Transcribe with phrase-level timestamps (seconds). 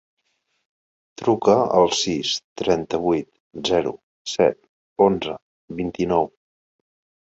[1.21, 3.31] Truca al sis, trenta-vuit,
[3.71, 3.97] zero,
[4.35, 4.61] set,
[5.11, 5.41] onze,
[5.81, 6.33] vint-i-nou.